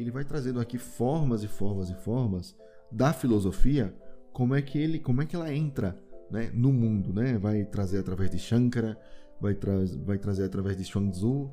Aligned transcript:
Ele 0.00 0.10
vai 0.10 0.24
trazendo 0.24 0.60
aqui 0.60 0.78
formas 0.78 1.42
e 1.42 1.48
formas 1.48 1.90
e 1.90 1.94
formas 1.94 2.56
da 2.90 3.12
filosofia, 3.12 3.94
como 4.32 4.54
é 4.54 4.62
que 4.62 4.78
ele, 4.78 4.98
como 4.98 5.20
é 5.22 5.26
que 5.26 5.36
ela 5.36 5.52
entra, 5.52 5.98
né, 6.30 6.50
no 6.54 6.72
mundo, 6.72 7.12
né? 7.12 7.36
Vai 7.38 7.64
trazer 7.64 7.98
através 7.98 8.30
de 8.30 8.38
Shankara, 8.38 8.98
vai, 9.40 9.54
tra 9.54 9.74
vai 10.04 10.18
trazer 10.18 10.44
através 10.44 10.76
de 10.76 10.84
Xuanzu, 10.84 11.50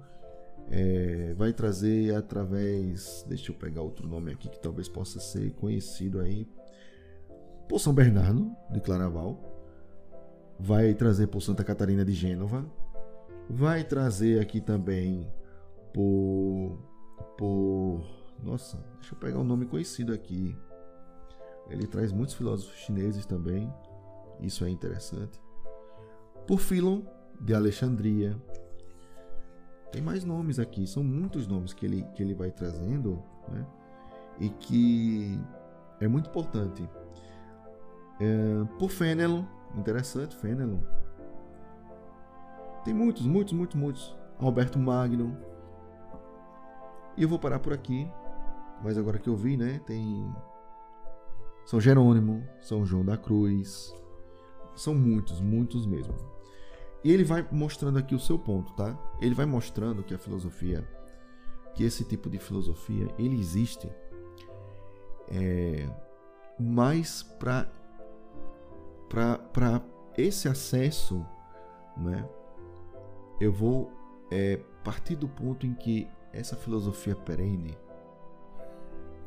é, 0.69 1.33
vai 1.35 1.53
trazer 1.53 2.15
através, 2.15 3.25
deixa 3.27 3.51
eu 3.51 3.55
pegar 3.55 3.81
outro 3.81 4.07
nome 4.07 4.31
aqui 4.31 4.49
que 4.49 4.59
talvez 4.59 4.87
possa 4.87 5.19
ser 5.19 5.51
conhecido 5.53 6.19
aí, 6.19 6.47
por 7.67 7.79
São 7.79 7.93
Bernardo 7.93 8.51
de 8.71 8.79
Claraval, 8.79 9.37
vai 10.59 10.93
trazer 10.93 11.27
por 11.27 11.41
Santa 11.41 11.63
Catarina 11.63 12.05
de 12.05 12.13
Gênova, 12.13 12.65
vai 13.49 13.83
trazer 13.83 14.39
aqui 14.39 14.61
também 14.61 15.29
por 15.93 16.79
por 17.37 18.26
nossa, 18.43 18.77
deixa 18.99 19.13
eu 19.13 19.19
pegar 19.19 19.39
um 19.39 19.43
nome 19.43 19.65
conhecido 19.65 20.13
aqui. 20.13 20.57
Ele 21.69 21.85
traz 21.85 22.11
muitos 22.11 22.35
filósofos 22.35 22.75
chineses 22.77 23.25
também. 23.25 23.71
Isso 24.39 24.63
é 24.63 24.69
interessante. 24.69 25.39
Por 26.45 26.59
Philon 26.59 27.01
de 27.39 27.53
Alexandria. 27.53 28.35
Tem 29.91 30.01
mais 30.01 30.23
nomes 30.23 30.59
aqui, 30.59 30.85
são 30.85 31.03
muitos 31.03 31.47
nomes 31.47 31.73
que 31.73 31.85
ele, 31.85 32.03
que 32.15 32.21
ele 32.21 32.33
vai 32.33 32.51
trazendo, 32.51 33.23
né? 33.47 33.65
E 34.39 34.49
que 34.49 35.39
é 35.99 36.07
muito 36.07 36.29
importante. 36.29 36.87
É, 38.19 38.65
por 38.77 38.89
Fenelon, 38.89 39.43
interessante, 39.75 40.35
Fenelon. 40.35 40.79
Tem 42.83 42.93
muitos, 42.93 43.25
muitos, 43.25 43.53
muitos, 43.53 43.75
muitos. 43.75 44.17
Alberto 44.39 44.77
Magno, 44.77 45.35
e 47.17 47.23
eu 47.23 47.27
vou 47.27 47.39
parar 47.39 47.59
por 47.59 47.73
aqui. 47.73 48.07
Mas 48.83 48.97
agora 48.97 49.19
que 49.19 49.27
eu 49.27 49.35
vi, 49.35 49.57
né? 49.57 49.81
Tem 49.85 50.33
São 51.65 51.79
Jerônimo, 51.79 52.43
São 52.61 52.85
João 52.85 53.03
da 53.03 53.17
Cruz. 53.17 53.93
São 54.75 54.93
muitos, 54.93 55.41
muitos 55.41 55.85
mesmo. 55.85 56.13
E 57.03 57.11
ele 57.11 57.23
vai 57.23 57.47
mostrando 57.51 57.97
aqui 57.97 58.13
o 58.13 58.19
seu 58.19 58.37
ponto, 58.37 58.73
tá? 58.73 58.97
Ele 59.21 59.33
vai 59.33 59.45
mostrando 59.45 60.03
que 60.03 60.13
a 60.13 60.17
filosofia, 60.17 60.87
que 61.73 61.83
esse 61.83 62.03
tipo 62.03 62.29
de 62.29 62.37
filosofia, 62.37 63.07
ele 63.17 63.39
existe 63.39 63.89
é, 65.29 65.87
mais 66.59 67.23
para 67.23 67.69
para 69.09 69.81
esse 70.17 70.49
acesso, 70.49 71.25
né? 71.95 72.27
Eu 73.39 73.53
vou 73.53 73.91
é, 74.29 74.57
partir 74.83 75.15
do 75.15 75.27
ponto 75.27 75.65
em 75.65 75.73
que 75.73 76.07
essa 76.33 76.55
filosofia 76.55 77.15
perene 77.15 77.77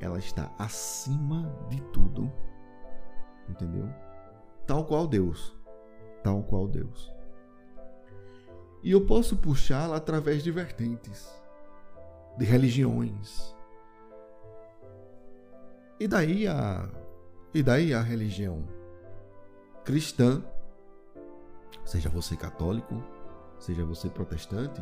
ela 0.00 0.18
está 0.18 0.50
acima 0.58 1.54
de 1.68 1.80
tudo, 1.92 2.32
entendeu? 3.48 3.88
Tal 4.66 4.84
qual 4.86 5.06
Deus, 5.06 5.56
tal 6.22 6.42
qual 6.42 6.66
Deus. 6.66 7.12
E 8.82 8.90
eu 8.90 9.04
posso 9.06 9.36
puxá-la 9.36 9.96
através 9.96 10.42
de 10.42 10.50
vertentes, 10.50 11.30
de 12.38 12.44
religiões. 12.46 13.54
E 15.98 16.08
daí 16.08 16.48
a 16.48 16.88
e 17.52 17.62
daí 17.62 17.92
a 17.92 18.00
religião 18.00 18.64
cristã, 19.84 20.42
seja 21.84 22.08
você 22.08 22.36
católico, 22.36 23.02
seja 23.58 23.84
você 23.84 24.08
protestante, 24.08 24.80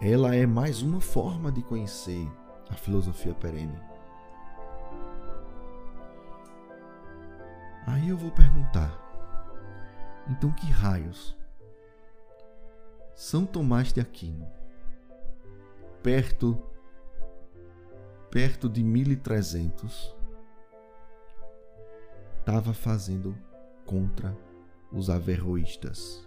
ela 0.00 0.34
é 0.34 0.46
mais 0.46 0.80
uma 0.80 1.00
forma 1.00 1.52
de 1.52 1.62
conhecer 1.62 2.26
a 2.70 2.74
filosofia 2.74 3.34
perene. 3.34 3.78
Aí 7.86 8.08
eu 8.08 8.16
vou 8.16 8.30
perguntar: 8.30 8.92
então 10.28 10.52
que 10.52 10.66
raios 10.70 11.36
São 13.14 13.44
Tomás 13.44 13.92
de 13.92 14.00
Aquino, 14.00 14.46
perto 16.02 16.60
perto 18.30 18.66
de 18.66 18.82
1300, 18.82 20.16
estava 22.38 22.72
fazendo 22.72 23.36
contra 23.84 24.34
os 24.90 25.10
averroístas? 25.10 26.26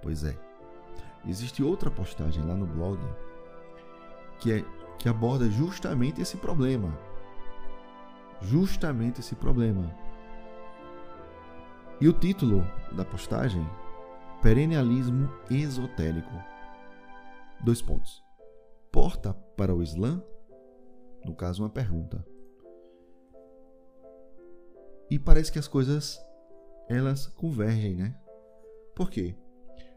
Pois 0.00 0.24
é. 0.24 0.34
Existe 1.26 1.62
outra 1.62 1.90
postagem 1.90 2.42
lá 2.46 2.54
no 2.54 2.66
blog 2.66 2.98
que, 4.40 4.52
é, 4.52 4.64
que 4.98 5.08
aborda 5.08 5.48
justamente 5.50 6.20
esse 6.20 6.36
problema. 6.36 6.96
Justamente 8.40 9.20
esse 9.20 9.34
problema. 9.34 9.94
E 12.00 12.08
o 12.08 12.12
título 12.12 12.64
da 12.92 13.04
postagem: 13.04 13.66
Perennialismo 14.40 15.28
Esotérico. 15.50 16.32
Dois 17.64 17.82
pontos. 17.82 18.22
Porta 18.92 19.34
para 19.56 19.74
o 19.74 19.82
Islã? 19.82 20.22
No 21.24 21.34
caso, 21.34 21.62
uma 21.62 21.70
pergunta. 21.70 22.24
E 25.10 25.18
parece 25.18 25.50
que 25.50 25.58
as 25.58 25.66
coisas 25.66 26.20
elas 26.88 27.26
convergem, 27.26 27.96
né? 27.96 28.14
Por 28.94 29.10
quê? 29.10 29.34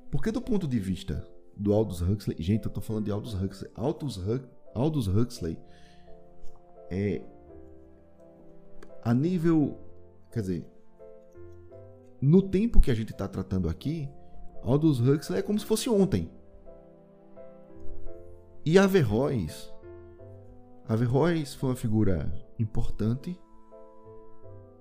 Porque 0.10 0.32
do 0.32 0.42
ponto 0.42 0.68
de 0.68 0.80
vista 0.80 1.26
do 1.56 1.74
Aldous 1.74 2.02
Huxley, 2.02 2.36
gente, 2.42 2.66
eu 2.66 2.72
tô 2.72 2.82
falando 2.82 3.06
de 3.06 3.12
Aldous 3.12 3.34
Huxley, 3.34 3.72
Aldous, 3.76 4.20
Aldous 4.74 5.08
Huxley 5.08 5.58
é 6.90 7.22
a 9.04 9.14
nível, 9.14 9.78
quer 10.32 10.42
dizer, 10.42 10.66
no 12.22 12.42
tempo 12.42 12.80
que 12.80 12.92
a 12.92 12.94
gente 12.94 13.12
está 13.12 13.28
tratando 13.28 13.68
aqui, 13.68 14.08
Aldous 14.64 15.00
Huxley 15.00 15.40
é 15.40 15.42
como 15.42 15.60
se 15.60 15.66
fosse 15.66 15.90
ontem. 15.90 16.30
E 18.64 18.78
Averroes, 18.78 19.74
Averroes 20.88 21.56
foi 21.56 21.70
uma 21.70 21.76
figura 21.76 22.32
importante 22.60 23.40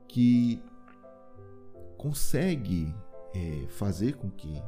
que 0.06 0.62
consegue 1.96 2.94
é, 3.34 3.66
fazer 3.68 4.16
com 4.16 4.30
que 4.30 4.60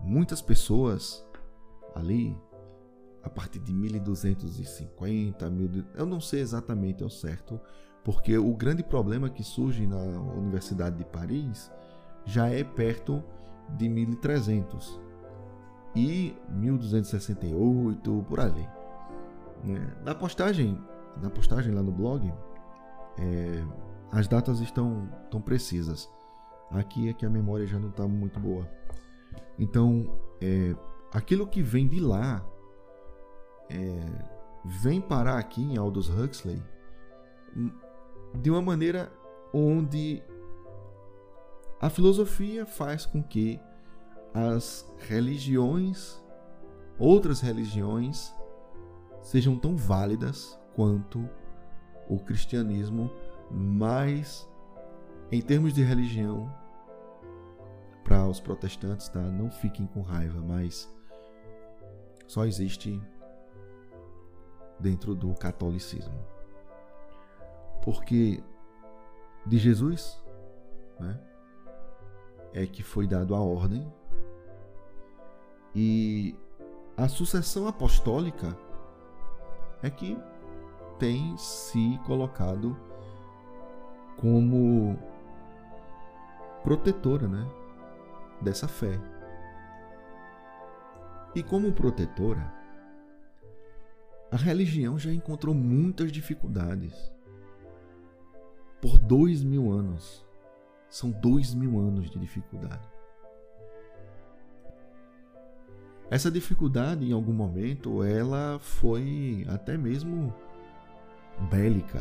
muitas 0.00 0.42
pessoas 0.42 1.24
ali 1.94 2.36
a 3.22 3.30
partir 3.30 3.58
de 3.58 3.72
1250, 3.72 5.50
eu 5.94 6.04
não 6.04 6.20
sei 6.20 6.40
exatamente 6.40 7.02
ao 7.02 7.08
certo, 7.08 7.58
porque 8.04 8.36
o 8.36 8.54
grande 8.54 8.82
problema 8.82 9.30
que 9.30 9.42
surge 9.42 9.86
na 9.86 9.96
Universidade 9.96 10.98
de 10.98 11.04
Paris 11.06 11.72
já 12.26 12.48
é 12.48 12.62
perto 12.62 13.22
de 13.70 13.88
1300 13.88 15.00
e 15.96 16.36
1268 16.50 18.26
por 18.28 18.40
ali. 18.40 18.68
Né? 19.62 19.96
Na 20.04 20.14
postagem, 20.14 20.78
na 21.22 21.30
postagem 21.30 21.72
lá 21.72 21.82
no 21.82 21.92
blog, 21.92 22.30
é, 23.18 23.64
as 24.12 24.28
datas 24.28 24.60
estão 24.60 25.08
tão 25.30 25.40
precisas. 25.40 26.10
Aqui 26.70 27.08
é 27.08 27.12
que 27.12 27.24
a 27.24 27.30
memória 27.30 27.66
já 27.66 27.78
não 27.78 27.88
está 27.88 28.06
muito 28.06 28.38
boa. 28.38 28.68
Então, 29.58 30.18
é, 30.40 30.74
aquilo 31.12 31.46
que 31.46 31.62
vem 31.62 31.86
de 31.86 32.00
lá 32.00 32.44
é, 33.70 34.00
vem 34.64 35.00
parar 35.00 35.38
aqui 35.38 35.62
em 35.62 35.76
Aldous 35.76 36.08
Huxley 36.08 36.62
hum, 37.56 37.70
de 38.34 38.50
uma 38.50 38.62
maneira 38.62 39.12
onde 39.52 40.22
a 41.80 41.88
filosofia 41.88 42.66
faz 42.66 43.06
com 43.06 43.22
que 43.22 43.60
as 44.32 44.90
religiões, 45.08 46.20
outras 46.98 47.40
religiões, 47.40 48.34
sejam 49.22 49.56
tão 49.56 49.76
válidas 49.76 50.58
quanto 50.74 51.28
o 52.08 52.18
cristianismo, 52.18 53.10
mas 53.50 54.48
em 55.30 55.40
termos 55.40 55.72
de 55.72 55.82
religião, 55.82 56.52
para 58.04 58.26
os 58.26 58.38
protestantes, 58.38 59.08
tá? 59.08 59.20
Não 59.20 59.50
fiquem 59.50 59.86
com 59.86 60.02
raiva, 60.02 60.40
mas 60.40 60.88
só 62.26 62.44
existe 62.44 63.02
dentro 64.78 65.14
do 65.14 65.34
catolicismo. 65.34 66.14
Porque 67.82 68.42
de 69.46 69.58
Jesus, 69.58 70.22
né, 71.00 71.18
é 72.52 72.66
que 72.66 72.82
foi 72.82 73.06
dado 73.06 73.34
a 73.34 73.40
ordem 73.40 73.90
e 75.74 76.36
a 76.96 77.08
sucessão 77.08 77.66
apostólica 77.66 78.56
é 79.82 79.90
que 79.90 80.16
tem 80.98 81.36
se 81.36 81.98
colocado 82.06 82.76
como 84.16 84.96
protetora, 86.62 87.26
né, 87.26 87.46
dessa 88.44 88.68
fé. 88.68 89.00
E 91.34 91.42
como 91.42 91.72
protetora, 91.72 92.52
a 94.30 94.36
religião 94.36 94.98
já 94.98 95.12
encontrou 95.12 95.54
muitas 95.54 96.12
dificuldades. 96.12 97.12
Por 98.80 98.98
dois 98.98 99.42
mil 99.42 99.72
anos. 99.72 100.24
São 100.88 101.10
dois 101.10 101.54
mil 101.54 101.78
anos 101.80 102.10
de 102.10 102.18
dificuldade. 102.18 102.86
Essa 106.10 106.30
dificuldade, 106.30 107.04
em 107.04 107.12
algum 107.12 107.32
momento, 107.32 108.04
ela 108.04 108.58
foi 108.60 109.44
até 109.48 109.76
mesmo 109.76 110.32
bélica. 111.50 112.00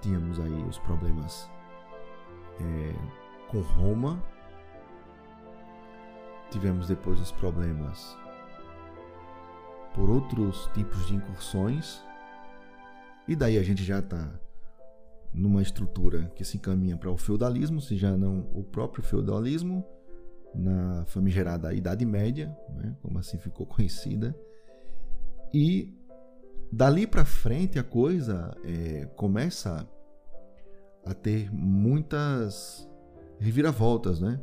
Tínhamos 0.00 0.40
aí 0.40 0.64
os 0.64 0.78
problemas 0.78 1.48
é, 2.60 2.94
com 3.48 3.60
Roma, 3.60 4.22
tivemos 6.50 6.88
depois 6.88 7.20
os 7.20 7.32
problemas 7.32 8.16
por 9.94 10.10
outros 10.10 10.70
tipos 10.74 11.06
de 11.06 11.14
incursões, 11.14 12.02
e 13.26 13.34
daí 13.34 13.58
a 13.58 13.62
gente 13.62 13.82
já 13.82 13.98
está 13.98 14.30
numa 15.32 15.60
estrutura 15.60 16.30
que 16.34 16.44
se 16.44 16.56
encaminha 16.56 16.96
para 16.96 17.10
o 17.10 17.16
feudalismo, 17.16 17.80
se 17.80 17.96
já 17.96 18.16
não 18.16 18.48
o 18.54 18.62
próprio 18.62 19.02
feudalismo, 19.02 19.84
na 20.54 21.04
famigerada 21.06 21.74
Idade 21.74 22.04
Média, 22.04 22.56
né, 22.70 22.96
como 23.02 23.18
assim 23.18 23.38
ficou 23.38 23.66
conhecida, 23.66 24.36
e 25.52 25.94
dali 26.72 27.06
para 27.06 27.24
frente 27.24 27.78
a 27.78 27.84
coisa 27.84 28.56
é, 28.64 29.06
começa 29.16 29.88
a 31.04 31.14
ter 31.14 31.52
muitas 31.52 32.88
reviravoltas, 33.38 34.20
né? 34.20 34.38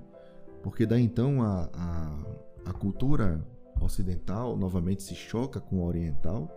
Porque 0.65 0.83
daí 0.83 1.03
então 1.03 1.43
a, 1.43 1.69
a, 1.75 2.71
a 2.71 2.73
cultura 2.73 3.39
ocidental 3.79 4.57
novamente 4.57 5.03
se 5.03 5.13
choca 5.13 5.61
com 5.61 5.79
a 5.79 5.85
oriental. 5.85 6.49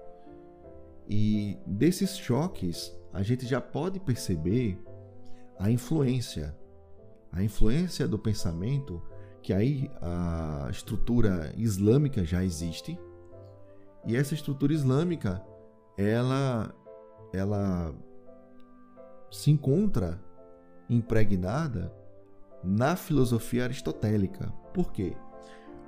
E 1.07 1.59
desses 1.67 2.17
choques 2.17 2.91
a 3.13 3.23
gente 3.23 3.45
já 3.45 3.61
pode 3.61 4.01
perceber 4.01 4.83
a 5.59 5.71
influência, 5.71 6.57
a 7.31 7.43
influência 7.43 8.09
do 8.09 8.19
pensamento 8.19 9.03
que 9.43 9.53
aí 9.53 9.91
a 10.01 10.69
estrutura 10.71 11.53
islâmica 11.55 12.25
já 12.25 12.43
existe. 12.43 12.99
E 14.07 14.17
essa 14.17 14.33
estrutura 14.33 14.73
islâmica 14.73 15.45
ela 15.99 16.75
ela 17.31 17.95
se 19.31 19.51
encontra 19.51 20.19
impregnada 20.89 21.93
na 22.63 22.97
filosofia 22.97 23.65
aristotélica. 23.65 24.53
Por 24.73 24.93
quê? 24.93 25.17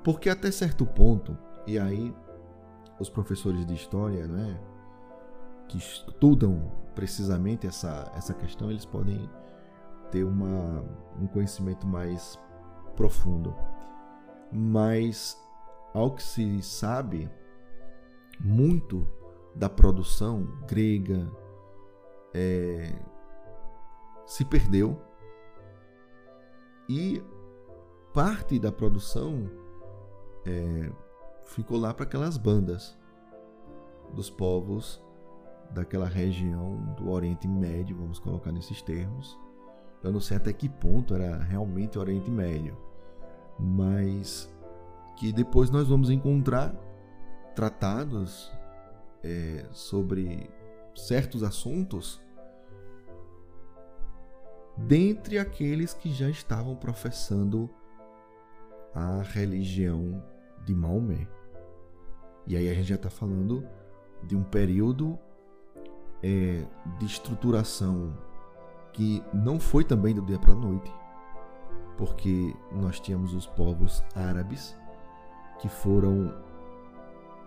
Porque 0.03 0.29
até 0.29 0.51
certo 0.51 0.87
ponto, 0.87 1.37
e 1.67 1.79
aí 1.79 2.15
os 2.99 3.09
professores 3.09 3.67
de 3.67 3.75
história, 3.75 4.27
né, 4.27 4.61
que 5.69 5.79
estudam 5.79 6.73
precisamente 6.95 7.67
essa, 7.67 8.11
essa 8.17 8.35
questão, 8.35 8.71
eles 8.71 8.85
podem 8.85 9.29
ter 10.11 10.25
uma, 10.25 10.85
um 11.21 11.27
conhecimento 11.27 11.87
mais 11.87 12.39
profundo. 12.97 13.55
Mas, 14.53 15.41
ao 15.95 16.15
que 16.15 16.23
se 16.23 16.61
sabe, 16.63 17.31
muito 18.41 19.07
da 19.55 19.69
produção 19.69 20.47
grega 20.67 21.31
é, 22.35 22.93
se 24.27 24.45
perdeu 24.45 25.01
e 26.91 27.23
parte 28.13 28.59
da 28.59 28.73
produção 28.73 29.49
é, 30.45 30.91
ficou 31.45 31.79
lá 31.79 31.95
para 31.95 32.03
aquelas 32.03 32.37
bandas 32.37 32.99
dos 34.13 34.29
povos 34.29 35.01
daquela 35.71 36.09
região 36.09 36.93
do 36.97 37.11
Oriente 37.11 37.47
Médio, 37.47 37.97
vamos 37.97 38.19
colocar 38.19 38.51
nesses 38.51 38.83
termos. 38.83 39.39
Eu 40.03 40.11
não 40.11 40.19
sei 40.19 40.37
até 40.37 40.53
que 40.53 40.69
ponto 40.69 41.15
era 41.15 41.37
realmente 41.37 41.97
Oriente 41.97 42.29
Médio, 42.29 42.77
mas 43.57 44.53
que 45.17 45.33
depois 45.33 45.71
nós 45.71 45.87
vamos 45.87 46.11
encontrar 46.11 46.75
tratados 47.55 48.51
é, 49.23 49.65
sobre 49.71 50.51
certos 50.97 51.45
assuntos 51.45 52.21
dentre 54.87 55.39
aqueles 55.39 55.95
que 55.95 56.13
já 56.13 56.29
estavam 56.29 56.77
professando 56.77 57.71
a 58.95 59.23
religião 59.23 60.23
de 60.65 60.75
Maomé. 60.75 61.27
E 62.47 62.57
aí 62.57 62.69
a 62.69 62.75
gente 62.75 62.89
já 62.89 62.95
está 62.97 63.11
falando 63.11 63.67
de 64.23 64.37
um 64.37 64.43
período 64.43 65.19
é, 66.23 66.67
de 66.99 67.07
estruturação 67.07 68.17
que 68.93 69.23
não 69.33 69.61
foi 69.61 69.85
também 69.85 70.15
do 70.15 70.23
dia 70.23 70.39
para 70.39 70.53
a 70.53 70.57
noite, 70.57 70.93
porque 71.97 72.55
nós 72.73 72.99
tínhamos 72.99 73.35
os 73.35 73.47
povos 73.47 74.03
árabes 74.15 74.77
que 75.61 75.69
foram 75.69 76.35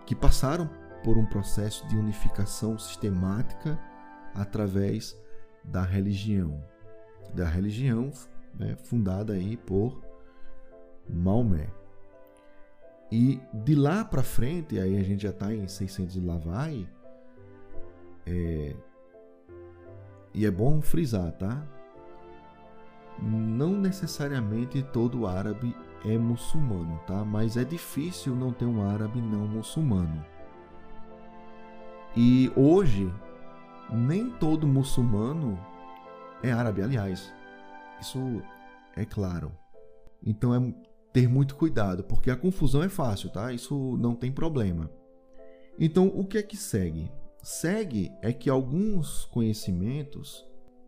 que 0.06 0.15
passaram 0.15 0.69
por 1.03 1.18
um 1.18 1.25
processo 1.25 1.88
de 1.88 1.97
unificação 1.97 2.77
sistemática 2.77 3.79
através 4.33 5.18
da 5.63 5.81
religião, 5.81 6.63
da 7.33 7.45
religião 7.45 8.12
né, 8.57 8.75
fundada 8.75 9.33
aí 9.33 9.57
por 9.57 10.01
Maomé. 11.09 11.68
E 13.12 13.39
de 13.53 13.75
lá 13.75 14.03
para 14.03 14.24
frente, 14.24 14.80
aí 14.80 14.97
a 14.97 15.03
gente 15.03 15.24
já 15.24 15.30
está 15.30 15.53
em 15.53 15.68
600 15.68 16.15
e 16.15 16.19
lá 16.19 16.38
vai, 16.38 16.88
é, 18.25 18.75
e 20.33 20.45
é 20.45 20.51
bom 20.51 20.81
frisar, 20.81 21.31
tá? 21.33 21.63
Não 23.21 23.74
necessariamente 23.79 24.81
todo 24.81 25.27
árabe 25.27 25.75
é 26.03 26.18
muçulmano, 26.18 27.00
tá? 27.06 27.24
Mas 27.24 27.56
é 27.56 27.63
difícil 27.63 28.36
não 28.36 28.51
ter 28.51 28.65
um 28.65 28.83
árabe 28.89 29.21
não 29.21 29.47
muçulmano. 29.47 30.25
E 32.15 32.51
hoje, 32.56 33.13
nem 33.91 34.29
todo 34.31 34.68
muçulmano 34.68 35.59
é 36.43 36.51
árabe, 36.51 36.81
aliás. 36.81 37.33
Isso 37.99 38.19
é 38.95 39.05
claro. 39.05 39.51
Então 40.23 40.53
é 40.53 40.73
ter 41.12 41.27
muito 41.27 41.55
cuidado, 41.55 42.03
porque 42.03 42.29
a 42.29 42.35
confusão 42.35 42.83
é 42.83 42.89
fácil, 42.89 43.29
tá? 43.29 43.53
Isso 43.53 43.97
não 43.97 44.15
tem 44.15 44.31
problema. 44.31 44.89
Então, 45.79 46.07
o 46.07 46.25
que 46.25 46.38
é 46.38 46.43
que 46.43 46.57
segue? 46.57 47.12
Segue 47.41 48.12
é 48.21 48.31
que 48.33 48.50
alguns 48.50 49.25
conhecimentos, 49.25 50.45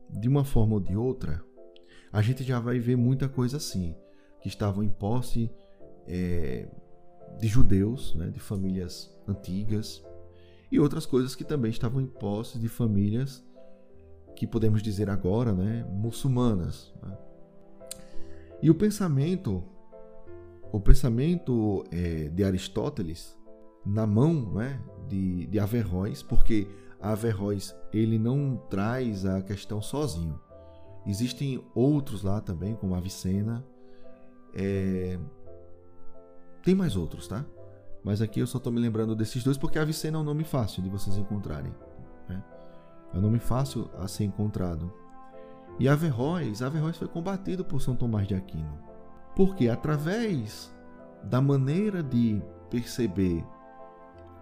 de 0.10 0.28
uma 0.28 0.44
forma 0.44 0.76
ou 0.76 0.80
de 0.80 0.96
outra, 0.96 1.44
a 2.12 2.22
gente 2.22 2.44
já 2.44 2.60
vai 2.60 2.80
ver 2.80 2.96
muita 2.96 3.28
coisa 3.28 3.58
assim, 3.58 3.96
que 4.42 4.48
estavam 4.48 4.84
em 4.84 4.90
posse 4.90 5.52
é, 6.08 6.68
de 7.38 7.48
judeus, 7.48 8.16
né, 8.16 8.30
de 8.30 8.40
famílias 8.40 9.14
antigas, 9.28 10.04
e 10.72 10.80
outras 10.80 11.06
coisas 11.06 11.36
que 11.36 11.44
também 11.44 11.72
estavam 11.72 12.02
em 12.02 12.08
posse 12.08 12.58
de 12.58 12.68
famílias 12.68 13.44
que 14.36 14.46
podemos 14.46 14.82
dizer 14.82 15.10
agora, 15.10 15.54
né, 15.54 15.86
muçulmanas. 15.90 16.94
Né? 17.02 17.18
E 18.62 18.70
o 18.70 18.76
pensamento, 18.76 19.64
o 20.72 20.80
pensamento 20.80 21.84
é, 21.92 22.30
de 22.30 22.44
Aristóteles 22.44 23.38
na 23.86 24.06
mão, 24.08 24.54
né, 24.54 24.80
de, 25.08 25.46
de 25.48 25.60
Averroes, 25.60 26.24
porque 26.24 26.68
Averroes 27.00 27.76
ele 27.94 28.18
não 28.18 28.58
traz 28.70 29.26
a 29.26 29.42
questão 29.42 29.82
sozinho. 29.82 30.40
Existem 31.06 31.64
outros 31.76 32.24
lá 32.24 32.42
também, 32.42 32.74
como 32.76 32.96
Avicena. 32.96 33.64
É... 34.54 35.20
Tem 36.64 36.74
mais 36.74 36.96
outros, 36.96 37.28
tá? 37.28 37.46
Mas 38.04 38.22
aqui 38.22 38.40
eu 38.40 38.48
só 38.48 38.58
estou 38.58 38.74
me 38.74 38.80
lembrando 38.80 39.16
desses 39.16 39.44
dois 39.44 39.58
porque 39.58 39.78
Avicena 39.78 40.18
é 40.18 40.20
um 40.20 40.24
nome 40.24 40.44
fácil 40.44 40.82
de 40.82 40.90
vocês 40.90 41.16
encontrarem. 41.18 41.72
Né? 42.28 42.44
É 43.16 43.18
um 43.18 43.22
nome 43.22 43.40
fácil 43.40 43.90
a 43.98 44.10
ser 44.10 44.26
encontrado. 44.26 44.92
E 45.80 45.88
Averroes, 45.88 46.62
Averroes 46.62 46.98
foi 46.98 47.08
combatido 47.08 47.64
por 47.64 47.82
São 47.82 47.96
Tomás 47.96 48.28
de 48.28 48.36
Aquino. 48.36 48.78
Porque 49.38 49.70
através 49.70 50.76
da 51.24 51.42
maneira 51.42 52.04
de 52.04 52.44
perceber 52.70 53.42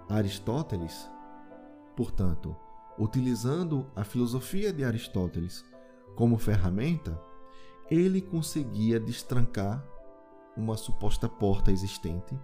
Aristóteles, 0.10 1.08
portanto, 1.96 2.56
utilizando 2.98 3.86
a 3.96 4.03
filosofia 4.03 4.74
de 4.74 4.84
Aristóteles 4.84 5.63
como 6.15 6.39
ferramenta, 6.39 7.20
ele 7.92 8.22
conseguia 8.22 9.00
destrancar 9.00 9.86
uma 10.58 10.77
suposta 10.77 11.30
porta 11.30 11.72
existente 11.72 12.36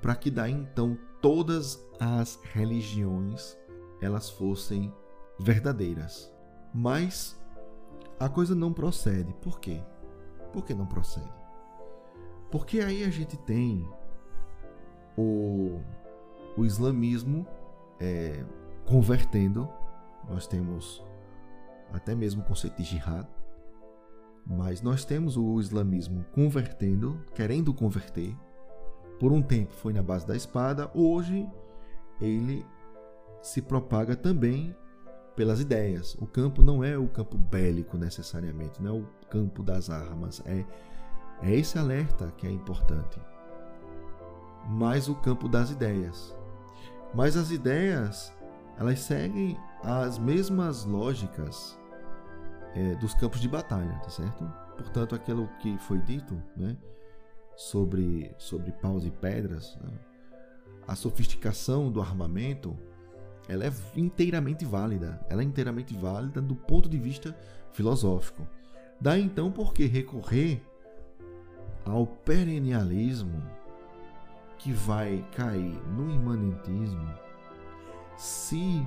para 0.00 0.14
que 0.14 0.30
daí 0.30 0.52
então 0.52 0.96
todas 1.20 1.84
as 1.98 2.38
religiões 2.52 3.56
elas 4.00 4.30
fossem 4.30 4.92
verdadeiras. 5.38 6.32
Mas 6.72 7.38
a 8.18 8.28
coisa 8.28 8.54
não 8.54 8.72
procede. 8.72 9.32
Por 9.34 9.60
quê? 9.60 9.82
Por 10.52 10.64
que 10.64 10.74
não 10.74 10.86
procede? 10.86 11.32
Porque 12.50 12.80
aí 12.80 13.04
a 13.04 13.10
gente 13.10 13.36
tem 13.36 13.88
o, 15.16 15.80
o 16.56 16.64
islamismo 16.64 17.46
é, 18.00 18.44
convertendo. 18.86 19.68
Nós 20.28 20.46
temos 20.46 21.04
até 21.92 22.14
mesmo 22.14 22.42
o 22.42 22.44
conceito 22.44 22.76
de 22.76 22.84
jihad. 22.84 23.26
Mas 24.46 24.82
nós 24.82 25.04
temos 25.04 25.36
o 25.36 25.58
islamismo 25.58 26.24
convertendo, 26.32 27.20
querendo 27.34 27.72
converter. 27.72 28.36
Por 29.18 29.32
um 29.32 29.40
tempo 29.40 29.72
foi 29.72 29.92
na 29.92 30.02
base 30.02 30.26
da 30.26 30.36
espada, 30.36 30.90
hoje 30.94 31.48
ele 32.20 32.64
se 33.40 33.62
propaga 33.62 34.14
também 34.16 34.76
pelas 35.34 35.60
ideias. 35.60 36.14
O 36.20 36.26
campo 36.26 36.64
não 36.64 36.82
é 36.82 36.96
o 36.96 37.08
campo 37.08 37.36
bélico 37.36 37.96
necessariamente, 37.96 38.82
não 38.82 38.96
é 38.96 39.00
o 39.00 39.06
campo 39.28 39.62
das 39.62 39.90
armas, 39.90 40.42
é, 40.46 40.64
é 41.42 41.54
esse 41.54 41.78
alerta 41.78 42.32
que 42.36 42.46
é 42.46 42.50
importante. 42.50 43.20
Mas 44.68 45.08
o 45.08 45.14
campo 45.14 45.48
das 45.48 45.70
ideias. 45.70 46.34
Mas 47.12 47.36
as 47.36 47.50
ideias, 47.50 48.32
elas 48.78 49.00
seguem 49.00 49.56
as 49.82 50.18
mesmas 50.18 50.84
lógicas 50.84 51.78
é, 52.74 52.94
dos 52.96 53.14
campos 53.14 53.40
de 53.40 53.48
batalha, 53.48 54.00
tá 54.02 54.08
certo? 54.08 54.44
Portanto, 54.76 55.14
aquilo 55.14 55.48
que 55.60 55.78
foi 55.78 56.00
dito, 56.00 56.40
né, 56.56 56.76
sobre 57.56 58.34
sobre 58.38 58.72
paus 58.72 59.04
e 59.04 59.10
pedras, 59.10 59.78
né, 59.80 59.92
a 60.86 60.96
sofisticação 60.96 61.90
do 61.90 62.00
armamento, 62.00 62.76
ela 63.48 63.64
é 63.66 63.72
inteiramente 63.96 64.64
válida. 64.64 65.20
Ela 65.28 65.42
é 65.42 65.44
inteiramente 65.44 65.94
válida 65.94 66.40
do 66.40 66.54
ponto 66.54 66.88
de 66.88 66.98
vista 66.98 67.36
filosófico. 67.72 68.46
Daí 69.00 69.22
então 69.22 69.50
por 69.50 69.74
que 69.74 69.86
recorrer 69.86 70.62
ao 71.84 72.06
perennialismo 72.06 73.42
que 74.56 74.72
vai 74.72 75.24
cair 75.36 75.78
no 75.88 76.10
imanentismo 76.10 77.12
se 78.16 78.86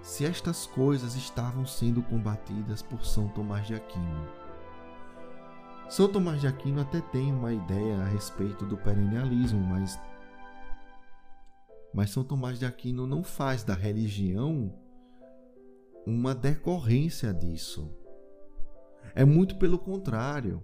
se 0.00 0.24
estas 0.24 0.64
coisas 0.64 1.16
estavam 1.16 1.66
sendo 1.66 2.02
combatidas 2.02 2.80
por 2.80 3.04
São 3.04 3.28
Tomás 3.28 3.66
de 3.66 3.74
Aquino. 3.74 4.28
São 5.88 6.08
Tomás 6.08 6.40
de 6.40 6.46
Aquino 6.46 6.80
até 6.80 7.00
tem 7.00 7.32
uma 7.32 7.52
ideia 7.52 7.98
a 7.98 8.04
respeito 8.04 8.64
do 8.64 8.76
perennialismo, 8.76 9.60
mas 9.60 9.98
mas 11.92 12.10
São 12.10 12.24
Tomás 12.24 12.58
de 12.58 12.66
Aquino 12.66 13.06
não 13.06 13.22
faz 13.22 13.64
da 13.64 13.74
religião 13.74 14.74
uma 16.06 16.34
decorrência 16.34 17.32
disso. 17.32 17.94
É 19.14 19.24
muito 19.24 19.58
pelo 19.58 19.78
contrário. 19.78 20.62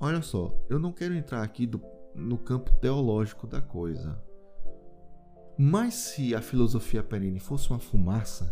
Olha 0.00 0.22
só, 0.22 0.52
eu 0.68 0.78
não 0.78 0.92
quero 0.92 1.14
entrar 1.14 1.42
aqui 1.42 1.66
do, 1.66 1.82
no 2.14 2.38
campo 2.38 2.72
teológico 2.80 3.46
da 3.46 3.60
coisa. 3.60 4.22
Mas 5.58 5.94
se 5.94 6.34
a 6.34 6.40
filosofia 6.40 7.02
perene 7.02 7.38
fosse 7.38 7.68
uma 7.68 7.78
fumaça, 7.78 8.50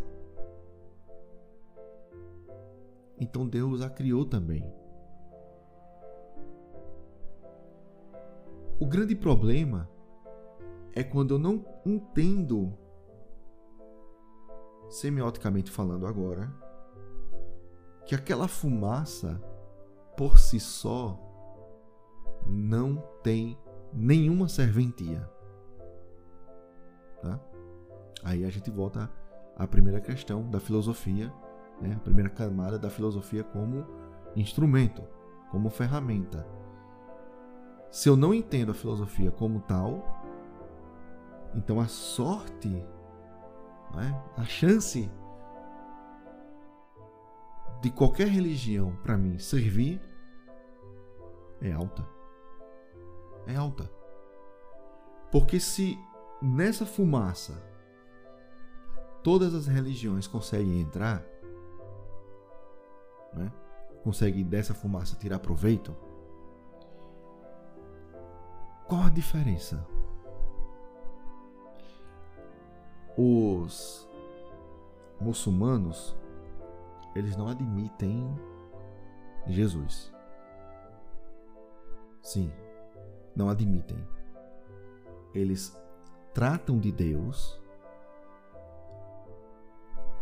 então 3.19 3.49
Deus 3.49 3.81
a 3.81 3.89
criou 3.89 4.25
também. 4.25 4.71
Grande 8.89 9.15
problema 9.15 9.89
é 10.95 11.05
quando 11.05 11.35
eu 11.35 11.39
não 11.39 11.65
entendo, 11.85 12.73
semioticamente 14.89 15.71
falando 15.71 16.07
agora, 16.07 16.53
que 18.07 18.15
aquela 18.15 18.49
fumaça 18.49 19.41
por 20.17 20.39
si 20.39 20.59
só 20.59 21.21
não 22.47 22.97
tem 23.23 23.59
nenhuma 23.93 24.49
serventia. 24.49 25.31
Tá? 27.21 27.39
Aí 28.25 28.45
a 28.45 28.51
gente 28.51 28.71
volta 28.71 29.11
à 29.55 29.67
primeira 29.67 30.01
questão 30.01 30.49
da 30.51 30.59
filosofia, 30.59 31.33
né? 31.81 31.95
a 31.95 32.01
primeira 32.01 32.31
camada 32.31 32.79
da 32.79 32.89
filosofia 32.89 33.45
como 33.45 33.87
instrumento, 34.35 35.03
como 35.51 35.69
ferramenta 35.69 36.58
se 37.91 38.09
eu 38.09 38.17
não 38.17 38.35
entendo 38.35 38.73
a 38.73 38.75
filosofia 38.75 39.31
como 39.31 39.61
tal, 39.61 40.03
então 41.55 41.81
a 41.81 41.87
sorte, 41.87 42.69
né, 43.95 44.23
a 44.37 44.45
chance 44.45 45.11
de 47.81 47.91
qualquer 47.91 48.29
religião 48.29 48.95
para 49.03 49.17
mim 49.17 49.39
servir 49.39 50.01
é 51.61 51.73
alta. 51.73 52.07
É 53.47 53.57
alta. 53.57 53.91
Porque 55.31 55.59
se 55.59 55.99
nessa 56.43 56.85
fumaça 56.85 57.67
todas 59.23 59.55
as 59.55 59.67
religiões 59.67 60.27
conseguem 60.27 60.81
entrar, 60.81 61.25
né, 63.33 63.53
conseguem 64.03 64.45
dessa 64.45 64.75
fumaça 64.75 65.17
tirar 65.17 65.39
proveito, 65.39 65.95
qual 68.89 69.03
a 69.03 69.11
diferença? 69.11 69.87
Os 73.17 74.09
muçulmanos, 75.21 76.17
eles 77.15 77.37
não 77.37 77.49
admitem 77.49 78.35
Jesus. 79.47 80.11
Sim, 82.23 82.51
não 83.37 83.51
admitem. 83.51 83.99
Eles 85.35 85.77
tratam 86.33 86.79
de 86.79 86.91
Deus 86.91 87.61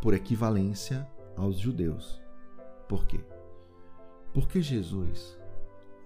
por 0.03 0.13
equivalência 0.13 1.09
aos 1.37 1.57
judeus. 1.57 2.21
Por 2.89 3.07
quê? 3.07 3.25
Porque 4.35 4.61
Jesus 4.61 5.39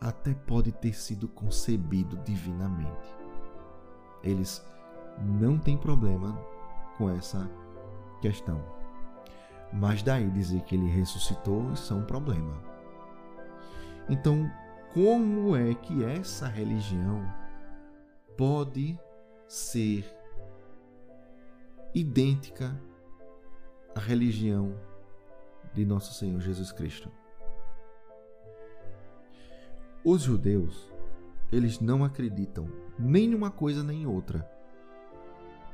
até 0.01 0.33
pode 0.33 0.73
ter 0.73 0.95
sido 0.95 1.29
concebido 1.29 2.17
divinamente. 2.19 3.15
Eles 4.23 4.65
não 5.19 5.59
têm 5.59 5.77
problema 5.77 6.39
com 6.97 7.11
essa 7.11 7.51
questão. 8.21 8.65
Mas 9.73 10.03
daí 10.03 10.29
dizer 10.31 10.63
que 10.63 10.75
ele 10.75 10.89
ressuscitou, 10.89 11.73
isso 11.73 11.93
é 11.93 11.97
um 11.97 12.05
problema. 12.05 12.55
Então, 14.09 14.51
como 14.93 15.55
é 15.55 15.75
que 15.75 16.05
essa 16.05 16.49
religião 16.49 17.23
pode 18.37 18.99
ser 19.47 20.05
idêntica 21.95 22.81
à 23.95 24.01
religião 24.01 24.75
de 25.73 25.85
nosso 25.85 26.15
Senhor 26.15 26.41
Jesus 26.41 26.73
Cristo? 26.73 27.11
Os 30.05 30.23
judeus, 30.23 30.91
eles 31.53 31.81
não 31.81 32.05
acreditam 32.05 32.69
nem 32.99 33.29
numa 33.29 33.51
coisa 33.51 33.83
nem 33.83 34.03
em 34.03 34.07
outra. 34.07 34.49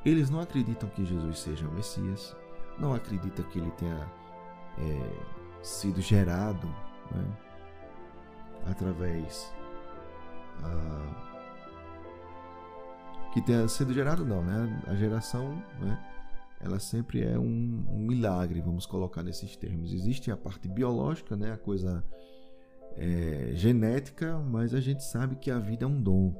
Eles 0.04 0.30
não 0.30 0.40
acreditam 0.40 0.88
que 0.88 1.04
Jesus 1.04 1.38
seja 1.38 1.68
o 1.68 1.72
Messias, 1.72 2.34
não 2.78 2.94
acreditam 2.94 3.44
que 3.46 3.58
ele 3.58 3.70
tenha 3.72 4.10
é, 4.78 5.62
sido 5.62 6.00
gerado 6.00 6.66
né, 7.10 7.36
através. 8.66 9.52
Ah, 10.62 11.32
que 13.32 13.42
tenha 13.42 13.68
sido 13.68 13.92
gerado, 13.92 14.24
não, 14.24 14.42
né? 14.42 14.82
A 14.86 14.94
geração, 14.94 15.62
né? 15.78 16.02
Ela 16.58 16.78
sempre 16.78 17.22
é 17.22 17.38
um, 17.38 17.84
um 17.90 17.98
milagre, 17.98 18.62
vamos 18.62 18.86
colocar 18.86 19.22
nesses 19.22 19.56
termos. 19.56 19.92
Existe 19.92 20.30
a 20.30 20.36
parte 20.36 20.66
biológica, 20.68 21.36
né? 21.36 21.52
A 21.52 21.58
coisa 21.58 22.02
é, 22.96 23.50
genética, 23.54 24.38
mas 24.38 24.74
a 24.74 24.80
gente 24.80 25.04
sabe 25.04 25.36
que 25.36 25.50
a 25.50 25.58
vida 25.58 25.84
é 25.84 25.88
um 25.88 26.00
dom. 26.00 26.34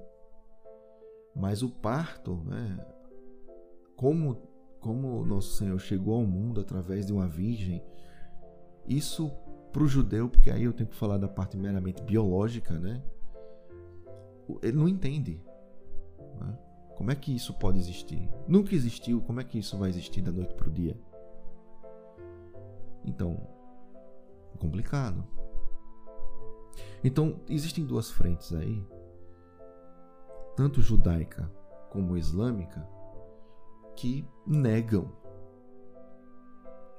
Mas 1.34 1.62
o 1.62 1.68
parto, 1.68 2.36
né, 2.46 2.78
como, 3.94 4.36
como 4.80 5.24
nosso 5.24 5.56
Senhor 5.56 5.78
chegou 5.78 6.14
ao 6.14 6.24
mundo 6.24 6.60
através 6.60 7.06
de 7.06 7.12
uma 7.12 7.28
virgem, 7.28 7.82
isso 8.86 9.30
para 9.72 9.82
o 9.82 9.88
judeu, 9.88 10.28
porque 10.28 10.50
aí 10.50 10.64
eu 10.64 10.72
tenho 10.72 10.88
que 10.88 10.96
falar 10.96 11.18
da 11.18 11.28
parte 11.28 11.56
meramente 11.56 12.02
biológica, 12.02 12.78
né? 12.78 13.02
Ele 14.62 14.76
não 14.76 14.88
entende. 14.88 15.42
Né? 16.40 16.58
Como 16.96 17.10
é 17.10 17.14
que 17.14 17.34
isso 17.34 17.52
pode 17.52 17.78
existir? 17.78 18.30
Nunca 18.48 18.74
existiu, 18.74 19.20
como 19.20 19.40
é 19.40 19.44
que 19.44 19.58
isso 19.58 19.76
vai 19.76 19.90
existir 19.90 20.22
da 20.22 20.32
noite 20.32 20.54
para 20.54 20.68
o 20.68 20.72
dia? 20.72 20.98
Então, 23.04 23.36
complicado. 24.58 25.35
Então, 27.02 27.40
existem 27.48 27.84
duas 27.84 28.10
frentes 28.10 28.52
aí, 28.52 28.84
tanto 30.56 30.80
judaica 30.80 31.50
como 31.90 32.16
islâmica, 32.16 32.86
que 33.94 34.26
negam 34.46 35.10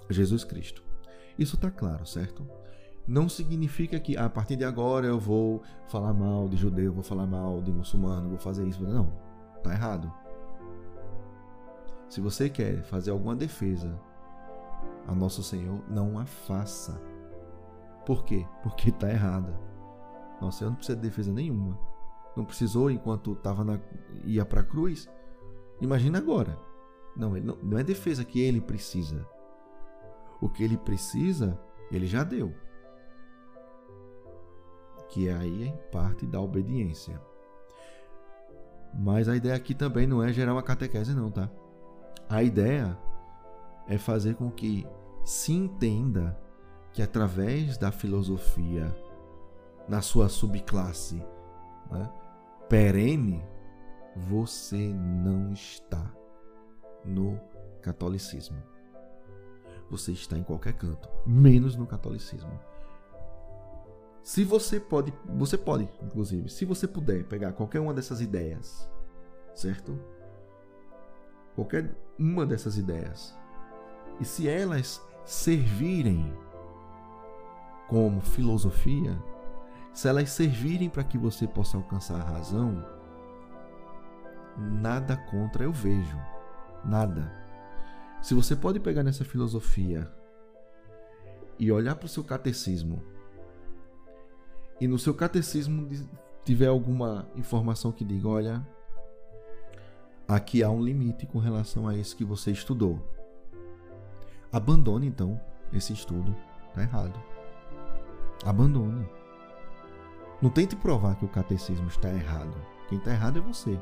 Jesus 0.09 0.43
Cristo. 0.43 0.83
Isso 1.37 1.55
está 1.55 1.69
claro, 1.69 2.05
certo? 2.05 2.47
Não 3.07 3.29
significa 3.29 3.99
que 3.99 4.17
a 4.17 4.29
partir 4.29 4.55
de 4.55 4.65
agora 4.65 5.05
eu 5.07 5.19
vou 5.19 5.61
falar 5.87 6.13
mal 6.13 6.49
de 6.49 6.57
judeu, 6.57 6.91
vou 6.91 7.03
falar 7.03 7.27
mal 7.27 7.61
de 7.61 7.71
muçulmano, 7.71 8.29
vou 8.29 8.39
fazer 8.39 8.67
isso. 8.67 8.83
Não, 8.83 9.13
Tá 9.63 9.73
errado. 9.73 10.11
Se 12.07 12.21
você 12.21 12.49
quer 12.49 12.83
fazer 12.83 13.11
alguma 13.11 13.35
defesa 13.35 13.99
a 15.05 15.13
nosso 15.13 15.43
Senhor, 15.43 15.83
não 15.89 16.17
a 16.17 16.25
faça. 16.25 17.01
Por 18.07 18.23
quê? 18.23 18.47
Porque 18.63 18.87
está 18.87 19.09
errada. 19.09 19.59
Nosso 20.39 20.59
Senhor 20.59 20.69
não 20.69 20.77
precisa 20.77 20.95
de 20.95 21.01
defesa 21.01 21.29
nenhuma. 21.29 21.77
Não 22.37 22.45
precisou 22.45 22.89
enquanto 22.89 23.35
tava 23.35 23.65
na, 23.65 23.81
ia 24.23 24.45
para 24.45 24.61
a 24.61 24.63
cruz. 24.63 25.09
Imagina 25.81 26.17
agora. 26.17 26.57
Não, 27.17 27.35
ele 27.35 27.45
não, 27.45 27.57
não 27.57 27.77
é 27.77 27.83
defesa 27.83 28.23
que 28.23 28.39
ele 28.39 28.61
precisa. 28.61 29.27
O 30.39 30.47
que 30.47 30.63
ele 30.63 30.77
precisa, 30.77 31.59
ele 31.91 32.07
já 32.07 32.23
deu. 32.23 32.55
Que 35.09 35.27
é 35.27 35.33
aí 35.33 35.65
em 35.65 35.77
parte 35.91 36.25
da 36.25 36.39
obediência. 36.39 37.21
Mas 38.93 39.27
a 39.27 39.35
ideia 39.35 39.55
aqui 39.55 39.75
também 39.75 40.07
não 40.07 40.23
é 40.23 40.31
gerar 40.31 40.53
uma 40.53 40.63
catequese, 40.63 41.13
não, 41.13 41.29
tá? 41.29 41.49
A 42.29 42.41
ideia 42.41 42.97
é 43.85 43.97
fazer 43.97 44.35
com 44.35 44.49
que 44.49 44.87
se 45.25 45.51
entenda 45.51 46.46
que 46.97 47.01
através 47.03 47.77
da 47.77 47.91
filosofia, 47.91 48.91
na 49.87 50.01
sua 50.01 50.27
subclasse 50.27 51.23
né, 51.91 52.11
perene, 52.67 53.45
você 54.15 54.91
não 54.95 55.53
está 55.53 56.11
no 57.05 57.39
catolicismo. 57.83 58.57
Você 59.91 60.11
está 60.11 60.39
em 60.39 60.41
qualquer 60.41 60.73
canto, 60.73 61.07
menos 61.23 61.75
no 61.75 61.85
catolicismo. 61.85 62.59
Se 64.23 64.43
você 64.43 64.79
pode, 64.79 65.13
você 65.35 65.55
pode, 65.55 65.87
inclusive, 66.01 66.49
se 66.49 66.65
você 66.65 66.87
puder 66.87 67.25
pegar 67.25 67.53
qualquer 67.53 67.79
uma 67.79 67.93
dessas 67.93 68.21
ideias, 68.21 68.89
certo? 69.53 69.99
Qualquer 71.53 71.95
uma 72.17 72.43
dessas 72.43 72.75
ideias. 72.75 73.37
E 74.19 74.25
se 74.25 74.49
elas 74.49 74.99
servirem 75.23 76.33
como 77.87 78.21
filosofia, 78.21 79.17
se 79.93 80.07
elas 80.07 80.29
servirem 80.29 80.89
para 80.89 81.03
que 81.03 81.17
você 81.17 81.47
possa 81.47 81.77
alcançar 81.77 82.21
a 82.21 82.23
razão, 82.23 82.85
nada 84.57 85.17
contra 85.17 85.63
eu 85.63 85.71
vejo. 85.71 86.17
Nada. 86.83 87.31
Se 88.21 88.33
você 88.33 88.55
pode 88.55 88.79
pegar 88.79 89.03
nessa 89.03 89.25
filosofia 89.25 90.11
e 91.57 91.71
olhar 91.71 91.95
para 91.95 92.05
o 92.05 92.09
seu 92.09 92.23
catecismo, 92.23 93.01
e 94.79 94.87
no 94.87 94.99
seu 94.99 95.13
catecismo 95.13 95.89
tiver 96.45 96.67
alguma 96.67 97.27
informação 97.35 97.91
que 97.91 98.05
diga: 98.05 98.27
olha, 98.27 98.67
aqui 100.27 100.61
há 100.61 100.69
um 100.69 100.83
limite 100.83 101.25
com 101.25 101.39
relação 101.39 101.87
a 101.87 101.95
isso 101.95 102.15
que 102.15 102.23
você 102.23 102.51
estudou. 102.51 103.01
Abandone 104.51 105.07
então 105.07 105.39
esse 105.73 105.93
estudo. 105.93 106.35
Está 106.69 106.83
errado. 106.83 107.36
Abandone. 108.45 109.09
Não 110.41 110.49
tente 110.49 110.75
provar 110.75 111.15
que 111.15 111.25
o 111.25 111.29
catecismo 111.29 111.87
está 111.87 112.09
errado. 112.09 112.53
Quem 112.87 112.97
está 112.97 113.11
errado 113.11 113.39
é 113.39 113.41
você. 113.41 113.79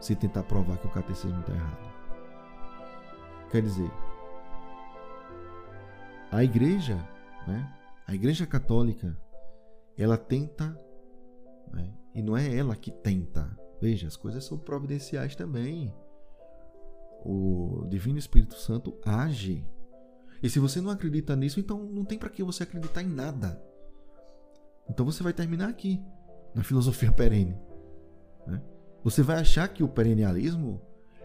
Se 0.00 0.16
tentar 0.16 0.42
provar 0.42 0.78
que 0.78 0.86
o 0.86 0.90
catecismo 0.90 1.40
está 1.40 1.52
errado. 1.52 1.92
Quer 3.50 3.62
dizer, 3.62 3.90
a 6.30 6.42
igreja, 6.42 6.96
né? 7.46 7.72
a 8.06 8.14
igreja 8.14 8.46
católica, 8.46 9.16
ela 9.96 10.16
tenta, 10.16 10.76
né? 11.72 11.92
e 12.14 12.22
não 12.22 12.36
é 12.36 12.56
ela 12.56 12.74
que 12.74 12.90
tenta, 12.90 13.56
Veja, 13.82 14.06
as 14.06 14.16
coisas 14.16 14.44
são 14.44 14.56
providenciais 14.56 15.34
também. 15.34 15.92
O 17.24 17.84
Divino 17.88 18.16
Espírito 18.16 18.54
Santo 18.54 18.96
age. 19.04 19.66
E 20.42 20.50
se 20.50 20.58
você 20.58 20.80
não 20.80 20.90
acredita 20.90 21.36
nisso, 21.36 21.60
então 21.60 21.84
não 21.84 22.04
tem 22.04 22.18
para 22.18 22.28
que 22.28 22.42
você 22.42 22.64
acreditar 22.64 23.02
em 23.02 23.08
nada. 23.08 23.62
Então 24.88 25.06
você 25.06 25.22
vai 25.22 25.32
terminar 25.32 25.68
aqui, 25.68 26.02
na 26.54 26.64
filosofia 26.64 27.10
perene. 27.12 27.56
Né? 28.46 28.60
Você 29.04 29.22
vai 29.22 29.38
achar 29.38 29.68
que 29.68 29.84
o 29.84 29.88
perennialismo 29.88 30.80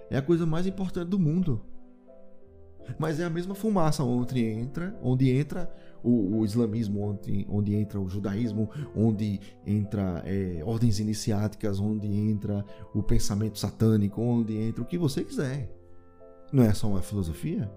é 0.10 0.18
a 0.18 0.22
coisa 0.22 0.46
mais 0.46 0.68
importante 0.68 1.10
do 1.10 1.20
mundo. 1.20 1.66
Mas 2.98 3.20
é 3.20 3.26
a 3.26 3.30
mesma 3.30 3.54
fumaça 3.54 4.04
onde 4.04 4.40
entra, 4.46 4.98
onde 5.02 5.30
entra 5.30 5.70
o, 6.02 6.38
o 6.38 6.46
islamismo, 6.46 7.02
onde, 7.02 7.46
onde 7.50 7.76
entra 7.76 8.00
o 8.00 8.08
judaísmo, 8.08 8.70
onde 8.96 9.42
entra 9.66 10.24
é, 10.26 10.62
ordens 10.64 11.00
iniciáticas, 11.00 11.82
onde 11.82 12.08
entra 12.08 12.64
o 12.94 13.04
pensamento 13.04 13.60
satânico, 13.60 14.22
onde 14.22 14.56
entra 14.56 14.82
o 14.82 14.86
que 14.86 14.98
você 14.98 15.24
quiser. 15.24 15.70
Não 16.54 16.64
é 16.64 16.74
só 16.74 16.88
uma 16.88 17.02
filosofia? 17.02 17.70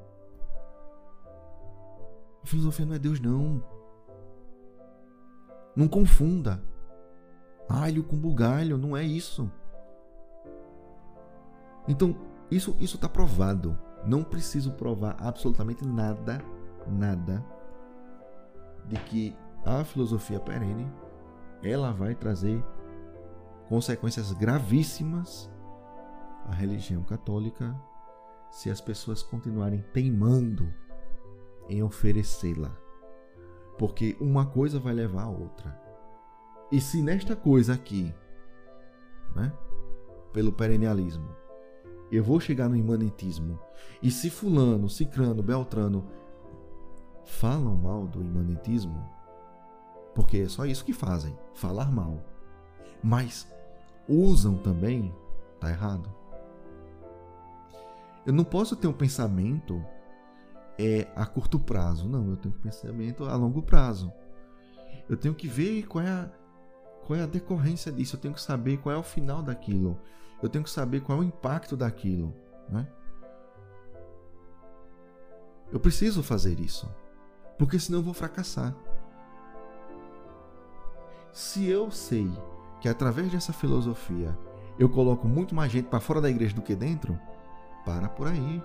A 2.42 2.46
filosofia 2.46 2.86
não 2.86 2.94
é 2.94 2.98
Deus, 2.98 3.20
não. 3.20 3.62
Não 5.76 5.88
confunda. 5.88 6.62
Alho 7.68 8.02
com 8.02 8.16
bugalho, 8.16 8.76
não 8.76 8.96
é 8.96 9.04
isso. 9.04 9.50
Então, 11.86 12.16
isso 12.50 12.76
isso 12.80 12.96
está 12.96 13.08
provado. 13.08 13.78
Não 14.04 14.24
preciso 14.24 14.72
provar 14.72 15.16
absolutamente 15.20 15.86
nada, 15.86 16.42
nada 16.86 17.44
de 18.86 18.96
que 19.00 19.36
a 19.64 19.84
filosofia 19.84 20.40
perene 20.40 20.90
ela 21.62 21.92
vai 21.92 22.14
trazer 22.14 22.64
consequências 23.68 24.32
gravíssimas 24.32 25.50
à 26.46 26.54
religião 26.54 27.02
católica 27.04 27.76
se 28.50 28.70
as 28.70 28.80
pessoas 28.80 29.22
continuarem 29.22 29.84
teimando 29.92 30.72
em 31.70 31.82
oferecê-la. 31.82 32.76
Porque 33.78 34.16
uma 34.20 34.44
coisa 34.44 34.78
vai 34.78 34.92
levar 34.92 35.22
a 35.22 35.30
outra. 35.30 35.80
E 36.70 36.80
se 36.80 37.00
nesta 37.00 37.34
coisa 37.34 37.72
aqui, 37.72 38.12
né, 39.34 39.52
pelo 40.32 40.52
perennialismo, 40.52 41.28
eu 42.10 42.22
vou 42.22 42.40
chegar 42.40 42.68
no 42.68 42.76
imanentismo. 42.76 43.58
E 44.02 44.10
se 44.10 44.28
fulano, 44.28 44.88
cicrano, 44.88 45.42
beltrano 45.42 46.06
falam 47.24 47.76
mal 47.76 48.06
do 48.06 48.20
imanentismo, 48.20 49.08
porque 50.14 50.38
é 50.38 50.48
só 50.48 50.66
isso 50.66 50.84
que 50.84 50.92
fazem, 50.92 51.38
falar 51.54 51.90
mal. 51.90 52.18
Mas 53.02 53.48
usam 54.08 54.56
também, 54.56 55.14
tá 55.60 55.70
errado. 55.70 56.12
Eu 58.26 58.32
não 58.32 58.44
posso 58.44 58.76
ter 58.76 58.88
um 58.88 58.92
pensamento 58.92 59.82
é, 60.80 61.12
a 61.14 61.26
curto 61.26 61.58
prazo, 61.58 62.08
não, 62.08 62.30
eu 62.30 62.36
tenho 62.36 62.54
pensamento 62.54 63.24
a 63.24 63.36
longo 63.36 63.62
prazo. 63.62 64.12
Eu 65.08 65.16
tenho 65.16 65.34
que 65.34 65.48
ver 65.48 65.86
qual 65.86 66.04
é 66.04 66.08
a, 66.08 66.30
qual 67.06 67.18
é 67.18 67.22
a 67.22 67.26
decorrência 67.26 67.90
disso, 67.90 68.16
eu 68.16 68.20
tenho 68.20 68.34
que 68.34 68.40
saber 68.40 68.78
qual 68.78 68.94
é 68.94 68.98
o 68.98 69.02
final 69.02 69.42
daquilo 69.42 69.98
eu 70.42 70.48
tenho 70.48 70.64
que 70.64 70.70
saber 70.70 71.00
qual 71.00 71.18
é 71.18 71.20
o 71.20 71.24
impacto 71.24 71.76
daquilo. 71.76 72.34
Né? 72.68 72.86
Eu 75.70 75.78
preciso 75.78 76.22
fazer 76.22 76.58
isso, 76.58 76.88
porque 77.58 77.78
senão 77.78 78.00
eu 78.00 78.04
vou 78.04 78.14
fracassar. 78.14 78.74
Se 81.32 81.66
eu 81.66 81.90
sei 81.90 82.30
que 82.80 82.88
através 82.88 83.30
dessa 83.30 83.52
filosofia 83.52 84.36
eu 84.78 84.88
coloco 84.88 85.28
muito 85.28 85.54
mais 85.54 85.70
gente 85.70 85.88
para 85.88 86.00
fora 86.00 86.20
da 86.20 86.30
igreja 86.30 86.54
do 86.54 86.62
que 86.62 86.74
dentro, 86.74 87.18
para 87.84 88.08
por 88.08 88.26
aí. 88.26 88.62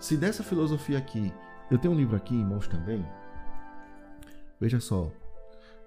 Se 0.00 0.16
dessa 0.16 0.44
filosofia 0.44 0.96
aqui, 0.96 1.32
eu 1.70 1.76
tenho 1.76 1.92
um 1.92 1.96
livro 1.96 2.16
aqui 2.16 2.34
em 2.34 2.44
mãos 2.44 2.68
também, 2.68 3.04
veja 4.60 4.78
só, 4.78 5.10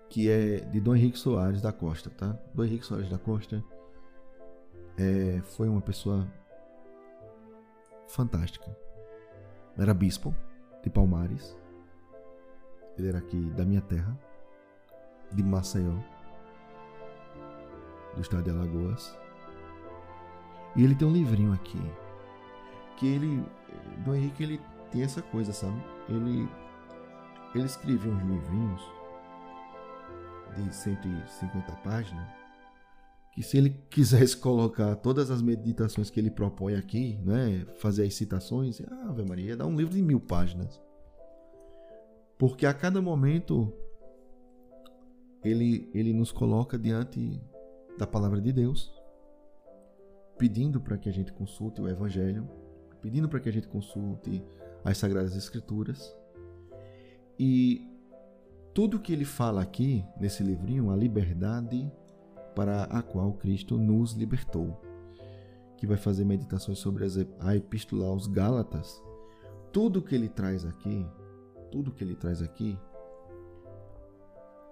que 0.10 0.30
é 0.30 0.60
de 0.60 0.82
Dom 0.82 0.96
Henrique 0.96 1.18
Soares 1.18 1.62
da 1.62 1.72
Costa, 1.72 2.10
tá? 2.10 2.38
Dom 2.54 2.66
Henrique 2.66 2.86
Soares 2.86 3.10
da 3.10 3.18
Costa 3.18 3.64
é, 4.98 5.42
foi 5.42 5.70
uma 5.70 5.80
pessoa 5.80 6.28
fantástica. 8.10 8.76
Era 9.78 9.94
bispo 9.94 10.36
de 10.84 10.90
Palmares. 10.90 11.58
Ele 12.98 13.08
era 13.08 13.20
aqui 13.20 13.40
da 13.52 13.64
minha 13.64 13.82
terra, 13.82 14.20
de 15.32 15.42
Maceió, 15.42 15.96
do 18.14 18.22
estado 18.22 18.44
de 18.44 18.50
Alagoas. 18.50 19.18
E 20.76 20.84
ele 20.84 20.96
tem 20.96 21.08
um 21.08 21.14
livrinho 21.14 21.54
aqui 21.54 21.80
que 23.02 23.08
ele, 23.08 23.44
do 24.06 24.14
Henrique, 24.14 24.44
ele 24.44 24.62
tem 24.92 25.02
essa 25.02 25.24
coisa, 25.24 25.52
sabe? 25.52 25.76
Ele 26.08 26.48
ele 27.56 27.66
escreve 27.66 28.08
uns 28.08 28.22
livrinhos 28.22 28.82
de 30.56 30.74
150 30.74 31.72
páginas 31.78 32.30
que 33.34 33.42
se 33.42 33.58
ele 33.58 33.72
quisesse 33.90 34.38
colocar 34.38 34.96
todas 34.98 35.32
as 35.32 35.42
meditações 35.42 36.12
que 36.12 36.20
ele 36.20 36.30
propõe 36.30 36.76
aqui, 36.76 37.18
né, 37.26 37.66
fazer 37.80 38.06
as 38.06 38.14
citações, 38.14 38.82
Ave 39.10 39.26
Maria, 39.26 39.58
dá 39.58 39.66
um 39.66 39.76
livro 39.76 39.94
de 39.94 40.02
mil 40.02 40.20
páginas. 40.20 40.80
Porque 42.38 42.66
a 42.66 42.74
cada 42.74 43.02
momento 43.02 43.74
ele, 45.44 45.90
ele 45.94 46.14
nos 46.14 46.32
coloca 46.32 46.78
diante 46.78 47.42
da 47.98 48.06
palavra 48.06 48.40
de 48.40 48.52
Deus, 48.52 48.94
pedindo 50.38 50.80
para 50.80 50.98
que 50.98 51.10
a 51.10 51.14
gente 51.14 51.34
consulte 51.34 51.82
o 51.82 51.88
Evangelho, 51.88 52.61
pedindo 53.02 53.28
para 53.28 53.40
que 53.40 53.50
a 53.50 53.52
gente 53.52 53.68
consulte 53.68 54.44
as 54.84 54.98
Sagradas 54.98 55.36
Escrituras. 55.36 56.16
E 57.40 57.88
tudo 58.74 59.00
que 59.00 59.12
ele 59.12 59.26
fala 59.26 59.62
aqui 59.62 60.06
nesse 60.20 60.44
livrinho, 60.44 60.92
a 60.92 60.96
liberdade 60.96 61.92
para 62.56 62.84
a 62.84 63.02
qual 63.02 63.34
Cristo 63.34 63.78
nos 63.78 64.14
libertou, 64.14 64.80
que 65.78 65.88
vai 65.88 65.98
fazer 65.98 66.24
meditações 66.24 66.78
sobre 66.78 67.06
a 67.40 67.56
Epístola 67.56 68.06
aos 68.06 68.28
Gálatas, 68.28 69.02
tudo 69.72 70.02
que 70.02 70.14
ele 70.14 70.30
traz 70.30 70.66
aqui, 70.66 71.06
tudo 71.72 71.92
que 71.92 72.04
ele 72.04 72.16
traz 72.16 72.42
aqui 72.42 72.78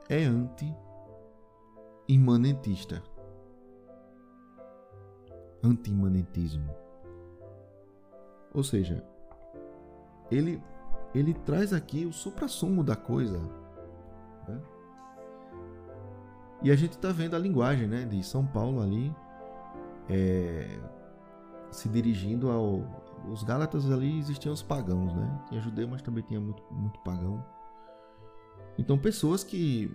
é 0.09 0.25
anti-imanentista. 0.25 3.01
Anti-imanentismo. 5.63 6.78
Ou 8.53 8.63
seja, 8.63 9.03
ele, 10.31 10.62
ele 11.13 11.33
traz 11.33 11.73
aqui 11.73 12.05
o 12.05 12.13
supra-sumo 12.13 12.83
da 12.83 12.95
coisa. 12.95 13.39
Né? 14.47 14.62
E 16.63 16.71
a 16.71 16.75
gente 16.75 16.93
está 16.93 17.12
vendo 17.12 17.35
a 17.35 17.39
linguagem 17.39 17.88
né, 17.88 18.05
de 18.05 18.23
São 18.23 18.45
Paulo 18.45 18.81
ali 18.81 19.15
é, 20.09 20.79
se 21.71 21.88
dirigindo 21.88 22.49
ao. 22.49 22.83
Os 23.29 23.43
Gálatas 23.43 23.89
ali 23.91 24.17
existiam 24.17 24.53
os 24.53 24.63
pagãos, 24.63 25.13
né? 25.13 25.43
Tinha 25.49 25.62
judeu, 25.62 25.88
mas 25.88 26.01
também 26.01 26.23
tinha 26.23 26.39
muito, 26.39 26.63
muito 26.71 26.99
pagão. 27.01 27.43
Então, 28.77 28.97
pessoas 28.97 29.43
que, 29.43 29.93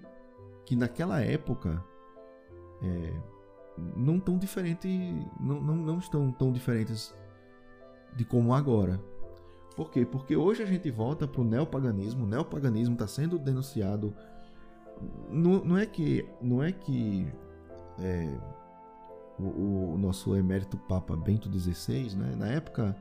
que 0.66 0.76
naquela 0.76 1.22
época 1.22 1.82
é, 2.82 3.14
não 3.96 4.20
tão 4.20 4.36
diferente, 4.36 4.88
não, 5.40 5.60
não, 5.60 5.74
não 5.74 5.98
estão 5.98 6.30
tão 6.30 6.52
diferentes 6.52 7.14
de 8.14 8.24
como 8.24 8.54
agora. 8.54 9.00
Por 9.76 9.90
quê? 9.90 10.06
Porque 10.06 10.36
hoje 10.36 10.62
a 10.62 10.66
gente 10.66 10.90
volta 10.90 11.26
para 11.26 11.40
o 11.40 11.44
neopaganismo. 11.44 12.24
O 12.24 12.28
neopaganismo 12.28 12.94
está 12.94 13.06
sendo 13.06 13.38
denunciado. 13.38 14.14
Não, 15.28 15.64
não, 15.64 15.76
é 15.76 15.84
que, 15.84 16.24
não 16.40 16.62
é 16.62 16.70
que 16.70 17.26
é, 17.98 18.28
o, 19.38 19.94
o, 19.94 19.98
nosso 19.98 20.36
emérito 20.36 20.76
Papa 20.76 21.16
Bento 21.16 21.50
XVI, 21.50 22.14
né, 22.14 22.36
na 22.36 22.46
época 22.48 22.96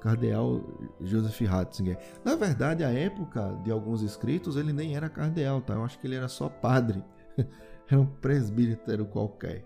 cardeal 0.00 0.60
Joseph 1.00 1.40
Ratzinger. 1.48 1.98
Na 2.24 2.34
verdade, 2.34 2.82
a 2.82 2.90
época 2.90 3.58
de 3.62 3.70
alguns 3.70 4.02
escritos, 4.02 4.56
ele 4.56 4.72
nem 4.72 4.96
era 4.96 5.08
cardeal, 5.08 5.60
tá? 5.60 5.74
Eu 5.74 5.84
acho 5.84 5.98
que 5.98 6.06
ele 6.06 6.16
era 6.16 6.28
só 6.28 6.48
padre. 6.48 7.02
era 7.88 8.00
um 8.00 8.06
presbítero 8.06 9.06
qualquer. 9.06 9.64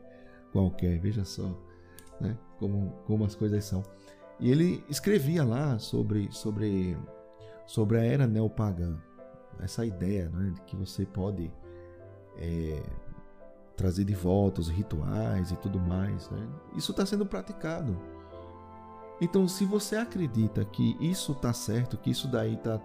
Qualquer, 0.52 0.98
veja 0.98 1.24
só, 1.24 1.59
né? 2.20 2.37
Como, 2.59 2.90
como 3.06 3.24
as 3.24 3.35
coisas 3.35 3.64
são. 3.64 3.82
E 4.38 4.51
ele 4.51 4.85
escrevia 4.88 5.44
lá 5.44 5.79
sobre, 5.79 6.29
sobre, 6.31 6.96
sobre 7.66 7.99
a 7.99 8.05
era 8.05 8.27
neopagã. 8.27 8.96
Essa 9.61 9.87
ideia 9.87 10.29
né, 10.29 10.51
de 10.51 10.61
que 10.62 10.77
você 10.77 11.07
pode 11.07 11.51
é, 12.37 12.83
trazer 13.77 14.05
de 14.05 14.14
volta 14.14 14.61
os 14.61 14.68
rituais 14.68 15.51
e 15.51 15.57
tudo 15.57 15.79
mais. 15.81 16.29
Né? 16.31 16.49
Isso 16.77 16.92
está 16.92 17.07
sendo 17.07 17.25
praticado 17.25 17.96
então, 19.20 19.49
se 19.49 19.64
você 19.64 19.96
acredita 19.96 20.64
que 20.64 20.96
isso 21.01 21.33
está 21.33 21.53
certo, 21.53 21.96
que 21.96 22.11
isso 22.11 22.29
daí 22.29 22.55
está 22.55 22.79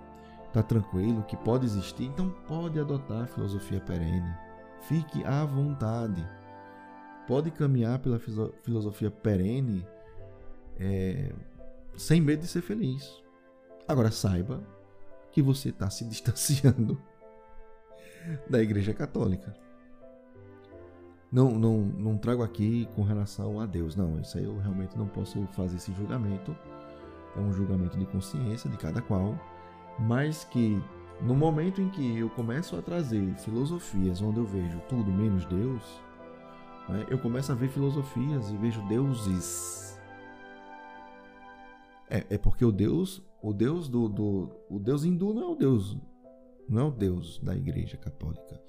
tá 0.54 0.64
tranquilo, 0.64 1.24
que 1.24 1.36
pode 1.36 1.66
existir, 1.66 2.06
então 2.06 2.30
pode 2.48 2.80
adotar 2.80 3.24
a 3.24 3.28
filosofia 3.28 3.82
perene. 3.82 4.34
Fique 4.82 5.24
à 5.26 5.44
vontade. 5.44 6.26
Pode 7.28 7.52
caminhar 7.52 8.00
pela 8.00 8.20
filosofia 8.64 9.12
perene 9.12 9.86
é, 10.80 11.32
sem 11.96 12.22
medo 12.22 12.42
de 12.42 12.48
ser 12.48 12.62
feliz. 12.62 13.22
Agora 13.88 14.12
saiba 14.12 14.62
que 15.32 15.42
você 15.42 15.70
está 15.70 15.90
se 15.90 16.06
distanciando 16.06 17.02
da 18.50 18.62
Igreja 18.62 18.94
Católica 18.94 19.56
não, 21.32 21.52
não, 21.52 21.78
não 21.78 22.18
trago 22.18 22.44
aqui 22.44 22.90
com 22.94 23.04
relação 23.04 23.62
a 23.62 23.66
Deus. 23.66 23.96
Não, 23.96 24.20
isso 24.20 24.38
aí 24.38 24.44
eu 24.44 24.58
realmente 24.60 24.98
não 24.98 25.08
posso 25.08 25.48
fazer 25.54 25.78
esse 25.78 25.94
julgamento. 25.94 26.56
É 27.38 27.40
um 27.40 27.54
julgamento 27.54 27.98
de 27.98 28.06
consciência 28.06 28.70
de 28.70 28.78
cada 28.78 29.02
qual. 29.02 29.40
Mas 29.98 30.44
que 30.44 30.82
no 31.22 31.34
momento 31.34 31.82
em 31.82 31.90
que 31.90 32.18
eu 32.18 32.30
começo 32.32 32.76
a 32.76 32.82
trazer 32.82 33.34
filosofias 33.36 34.22
onde 34.22 34.40
eu 34.40 34.46
vejo 34.46 34.80
tudo 34.90 35.10
menos 35.10 35.46
Deus, 35.46 36.02
né, 36.90 37.06
eu 37.10 37.18
começo 37.18 37.52
a 37.52 37.56
ver 37.56 37.70
filosofias 37.70 38.50
e 38.52 38.58
vejo 38.58 38.82
deuses. 38.88 39.98
É, 42.12 42.36
é 42.36 42.38
porque 42.38 42.66
o 42.66 42.74
Deus, 42.74 43.24
o 43.42 43.54
Deus 43.54 43.88
do, 43.88 44.10
do, 44.10 44.52
o 44.70 44.78
Deus 44.78 45.06
hindu 45.06 45.34
não 45.34 45.44
é 45.44 45.48
o 45.48 45.56
Deus, 45.56 45.98
não 46.68 46.82
é 46.82 46.84
o 46.84 46.92
Deus 46.92 47.40
da 47.40 47.56
Igreja 47.56 47.96
Católica. 47.96 48.62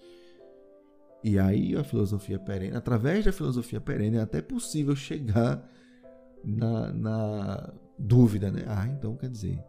E 1.24 1.38
aí 1.40 1.76
a 1.76 1.82
filosofia 1.82 2.38
perene, 2.38 2.76
através 2.76 3.24
da 3.24 3.32
filosofia 3.32 3.80
perene, 3.80 4.16
é 4.16 4.20
até 4.20 4.40
possível 4.40 4.94
chegar 4.94 5.68
na, 6.44 6.92
na 6.92 7.74
dúvida, 7.98 8.50
né? 8.50 8.64
Ah, 8.68 8.86
então 8.86 9.16
quer 9.16 9.28
dizer, 9.28 9.62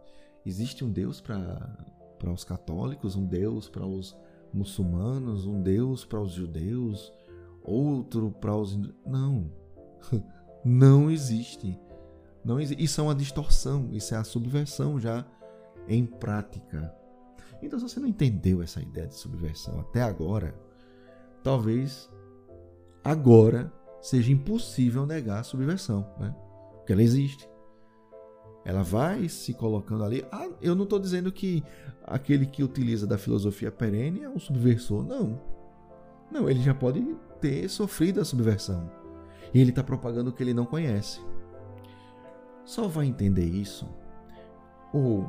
existe 0.46 0.84
um 0.84 0.90
Deus 0.90 1.20
para 1.20 2.32
os 2.32 2.44
católicos, 2.44 3.16
um 3.16 3.26
Deus 3.26 3.68
para 3.68 3.84
os 3.84 4.16
muçulmanos, 4.52 5.46
um 5.46 5.60
Deus 5.60 6.04
para 6.04 6.20
os 6.20 6.30
judeus, 6.32 7.12
outro 7.60 8.30
para 8.30 8.56
os. 8.56 8.76
Não. 9.04 9.50
Não 10.64 11.10
existe. 11.10 11.78
Não. 12.44 12.60
Isso 12.60 13.00
é 13.00 13.04
uma 13.04 13.14
distorção, 13.14 13.88
isso 13.92 14.14
é 14.14 14.18
a 14.18 14.24
subversão 14.24 15.00
já 15.00 15.24
em 15.88 16.04
prática. 16.04 16.94
Então, 17.62 17.78
se 17.78 17.88
você 17.88 18.00
não 18.00 18.08
entendeu 18.08 18.62
essa 18.62 18.80
ideia 18.80 19.06
de 19.06 19.14
subversão 19.14 19.80
até 19.80 20.02
agora, 20.02 20.54
talvez 21.42 22.10
agora 23.02 23.72
seja 24.00 24.32
impossível 24.32 25.06
negar 25.06 25.40
a 25.40 25.44
subversão, 25.44 26.06
né? 26.18 26.34
porque 26.76 26.92
ela 26.92 27.02
existe. 27.02 27.48
Ela 28.64 28.82
vai 28.82 29.28
se 29.28 29.52
colocando 29.52 30.04
ali. 30.04 30.24
Ah, 30.32 30.48
eu 30.60 30.74
não 30.74 30.84
estou 30.84 30.98
dizendo 30.98 31.30
que 31.30 31.62
aquele 32.02 32.46
que 32.46 32.62
utiliza 32.62 33.06
da 33.06 33.18
filosofia 33.18 33.70
perene 33.70 34.22
é 34.22 34.28
um 34.28 34.38
subversor, 34.38 35.04
não. 35.04 35.40
Não, 36.30 36.48
ele 36.48 36.60
já 36.62 36.74
pode 36.74 37.02
ter 37.40 37.68
sofrido 37.68 38.20
a 38.20 38.24
subversão. 38.24 38.90
E 39.52 39.60
ele 39.60 39.70
está 39.70 39.82
propagando 39.82 40.30
o 40.30 40.32
que 40.32 40.42
ele 40.42 40.54
não 40.54 40.64
conhece. 40.64 41.20
Só 42.64 42.88
vai 42.88 43.06
entender 43.06 43.46
isso 43.46 43.88
ou 44.94 45.28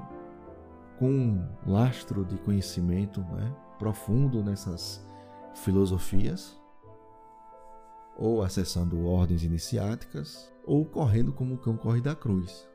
com 1.00 1.10
um 1.10 1.50
lastro 1.66 2.24
de 2.24 2.38
conhecimento 2.38 3.22
né, 3.22 3.54
profundo 3.80 4.44
nessas 4.44 5.06
filosofias, 5.56 6.56
ou 8.16 8.44
acessando 8.44 9.06
ordens 9.06 9.44
iniciáticas, 9.44 10.54
ou 10.64 10.86
correndo 10.86 11.34
como 11.34 11.56
o 11.56 11.58
cão 11.58 11.76
corre 11.76 12.00
da 12.00 12.16
cruz. 12.16 12.68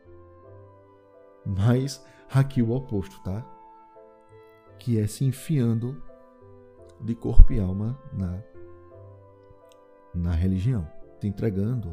Mas 1.46 2.04
aqui 2.30 2.60
o 2.60 2.72
oposto, 2.72 3.22
tá? 3.22 3.46
Que 4.78 4.98
é 4.98 5.06
se 5.06 5.24
enfiando 5.24 6.02
de 7.00 7.14
corpo 7.14 7.52
e 7.52 7.60
alma 7.60 7.98
na, 8.12 8.42
na 10.14 10.32
religião, 10.32 10.86
se 11.20 11.26
entregando 11.26 11.88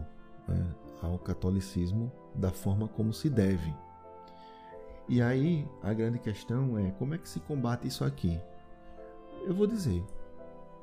né, 0.48 0.76
ao 1.02 1.18
catolicismo 1.20 2.12
da 2.38 2.52
forma 2.52 2.88
como 2.88 3.12
se 3.12 3.30
deve. 3.30 3.74
E 5.10 5.22
aí 5.22 5.68
a 5.82 5.94
grande 5.94 6.20
questão 6.20 6.78
é 6.78 6.92
como 6.92 7.16
é 7.16 7.18
que 7.18 7.28
se 7.28 7.40
combate 7.40 7.88
isso 7.88 8.04
aqui? 8.04 8.40
Eu 9.46 9.54
vou 9.54 9.66
dizer, 9.66 10.04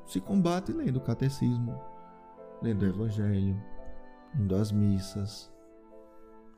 se 0.07 0.21
combate 0.21 0.73
lendo 0.73 0.97
o 0.97 1.01
catecismo, 1.01 1.79
lendo 2.63 2.83
o 2.83 2.89
evangelho, 2.89 3.57
indo 4.39 4.57
às 4.57 4.73
missas. 4.73 5.53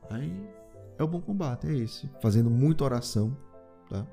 Aí 0.09 0.49
é 0.97 1.03
o 1.03 1.07
bom 1.07 1.21
combate, 1.21 1.67
é 1.67 1.73
esse. 1.73 2.09
Fazendo 2.21 2.49
muita 2.49 2.85
oração, 2.85 3.35
tá? 3.89 4.05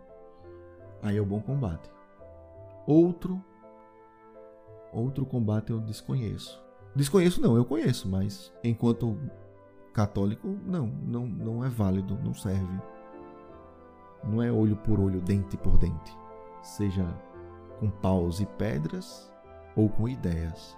Aí 1.03 1.17
é 1.17 1.21
o 1.21 1.27
bom 1.27 1.41
combate. 1.41 1.91
Outro 2.87 3.43
outro 4.93 5.27
combate 5.27 5.71
eu 5.71 5.81
desconheço. 5.81 6.63
Desconheço 6.95 7.41
não, 7.41 7.57
eu 7.57 7.65
conheço, 7.65 8.09
mas 8.09 8.53
enquanto 8.63 9.19
católico 9.95 10.49
não, 10.67 10.87
não 10.87 11.27
não 11.27 11.65
é 11.65 11.69
válido, 11.69 12.19
não 12.23 12.35
serve. 12.35 12.83
Não 14.25 14.43
é 14.43 14.51
olho 14.51 14.77
por 14.77 15.01
olho, 15.01 15.21
dente 15.21 15.57
por 15.57 15.79
dente. 15.79 16.17
Seja 16.63 17.07
com 17.79 17.89
paus 17.91 18.41
e 18.41 18.47
pedras 18.47 19.33
ou 19.77 19.89
com 19.89 20.09
ideias. 20.09 20.77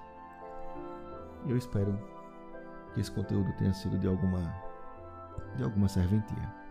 Eu 1.49 1.57
espero 1.57 1.99
que 2.93 3.01
esse 3.01 3.11
conteúdo 3.11 3.53
tenha 3.57 3.73
sido 3.73 3.99
de 3.99 4.07
alguma 4.07 4.55
de 5.57 5.65
alguma 5.65 5.89
serventia. 5.89 6.66